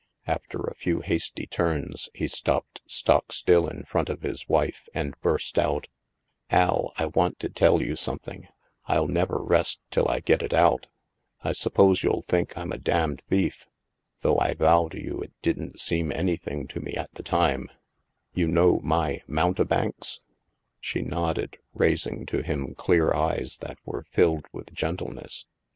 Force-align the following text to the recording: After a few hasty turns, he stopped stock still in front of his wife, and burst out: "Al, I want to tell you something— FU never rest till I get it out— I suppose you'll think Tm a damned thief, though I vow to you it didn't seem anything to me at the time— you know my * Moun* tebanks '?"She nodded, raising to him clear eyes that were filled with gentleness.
After 0.25 0.61
a 0.61 0.73
few 0.73 1.01
hasty 1.01 1.45
turns, 1.45 2.09
he 2.15 2.27
stopped 2.27 2.81
stock 2.87 3.31
still 3.31 3.67
in 3.67 3.83
front 3.83 4.09
of 4.09 4.23
his 4.23 4.49
wife, 4.49 4.87
and 4.95 5.13
burst 5.21 5.59
out: 5.59 5.89
"Al, 6.49 6.91
I 6.97 7.05
want 7.05 7.37
to 7.41 7.49
tell 7.49 7.83
you 7.83 7.95
something— 7.95 8.47
FU 8.87 9.07
never 9.07 9.37
rest 9.37 9.79
till 9.91 10.07
I 10.09 10.19
get 10.19 10.41
it 10.41 10.55
out— 10.55 10.87
I 11.43 11.51
suppose 11.51 12.01
you'll 12.01 12.23
think 12.23 12.53
Tm 12.55 12.73
a 12.73 12.79
damned 12.79 13.21
thief, 13.29 13.67
though 14.21 14.39
I 14.39 14.55
vow 14.55 14.87
to 14.87 14.99
you 14.99 15.21
it 15.21 15.33
didn't 15.43 15.79
seem 15.79 16.11
anything 16.11 16.65
to 16.69 16.79
me 16.79 16.93
at 16.93 17.13
the 17.13 17.21
time— 17.21 17.69
you 18.33 18.47
know 18.47 18.79
my 18.81 19.21
* 19.23 19.27
Moun* 19.27 19.53
tebanks 19.53 20.19
'?"She 20.81 21.03
nodded, 21.03 21.57
raising 21.75 22.25
to 22.25 22.41
him 22.41 22.73
clear 22.73 23.13
eyes 23.13 23.59
that 23.61 23.77
were 23.85 24.05
filled 24.11 24.47
with 24.51 24.73
gentleness. 24.73 25.45